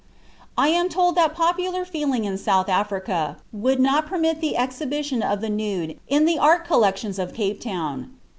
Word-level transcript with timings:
I 0.57 0.69
am 0.69 0.89
told 0.89 1.13
that 1.13 1.35
popular 1.35 1.85
feeling 1.85 2.25
in 2.25 2.39
South 2.39 2.69
Africa 2.69 3.37
would 3.53 3.79
not 3.79 4.07
permit 4.07 4.41
the 4.41 4.57
exhibition 4.57 5.21
of 5.21 5.41
the 5.41 5.49
nude 5.51 5.99
in 6.07 6.25
the 6.25 6.39
Art 6.39 6.65
Collections 6.65 7.19
of 7.19 7.35
Cape 7.35 7.61
Town. 7.61 8.09